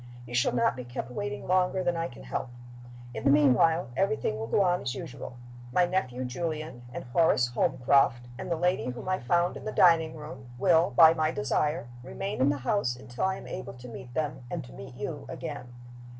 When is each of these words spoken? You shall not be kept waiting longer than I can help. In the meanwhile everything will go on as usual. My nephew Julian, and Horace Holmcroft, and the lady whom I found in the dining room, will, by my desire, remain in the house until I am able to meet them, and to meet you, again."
You 0.25 0.33
shall 0.33 0.51
not 0.53 0.75
be 0.75 0.83
kept 0.83 1.11
waiting 1.11 1.47
longer 1.47 1.83
than 1.83 1.95
I 1.95 2.07
can 2.07 2.23
help. 2.23 2.49
In 3.13 3.23
the 3.23 3.29
meanwhile 3.29 3.89
everything 3.95 4.39
will 4.39 4.47
go 4.47 4.63
on 4.63 4.81
as 4.81 4.95
usual. 4.95 5.37
My 5.71 5.85
nephew 5.85 6.25
Julian, 6.25 6.81
and 6.91 7.03
Horace 7.03 7.49
Holmcroft, 7.51 8.27
and 8.35 8.49
the 8.49 8.55
lady 8.55 8.89
whom 8.89 9.07
I 9.07 9.19
found 9.19 9.57
in 9.57 9.65
the 9.65 9.71
dining 9.71 10.15
room, 10.15 10.49
will, 10.57 10.89
by 10.89 11.13
my 11.13 11.29
desire, 11.29 11.87
remain 12.01 12.41
in 12.41 12.49
the 12.49 12.57
house 12.57 12.95
until 12.95 13.25
I 13.25 13.35
am 13.35 13.45
able 13.45 13.73
to 13.73 13.87
meet 13.87 14.11
them, 14.15 14.41
and 14.49 14.63
to 14.63 14.73
meet 14.73 14.95
you, 14.95 15.27
again." 15.29 15.71